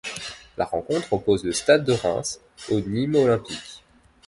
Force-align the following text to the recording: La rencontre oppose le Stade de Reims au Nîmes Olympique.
La 0.57 0.65
rencontre 0.65 1.13
oppose 1.13 1.43
le 1.43 1.51
Stade 1.53 1.83
de 1.85 1.91
Reims 1.91 2.41
au 2.71 2.79
Nîmes 2.79 3.13
Olympique. 3.17 3.83